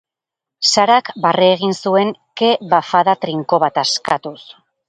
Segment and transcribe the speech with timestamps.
[0.69, 2.11] Sarak barre egin zuen
[2.43, 4.39] ke-bafada trinko bat askatuz.